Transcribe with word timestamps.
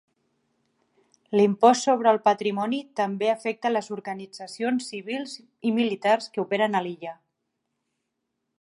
L'impost 1.39 1.85
sobre 1.89 2.09
el 2.11 2.17
patrimoni 2.27 2.79
també 3.01 3.29
afecta 3.33 3.71
les 3.73 3.91
organitzacions 3.97 4.89
civils 4.95 5.37
i 5.41 5.75
militars 5.77 6.33
que 6.35 6.43
operen 6.45 6.79
a 6.81 6.83
l'illa. 6.87 7.15